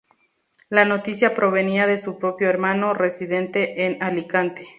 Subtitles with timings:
[0.69, 4.65] La noticia provenía de su propio hermano, residente en Alicante.